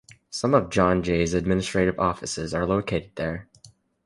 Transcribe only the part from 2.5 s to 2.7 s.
are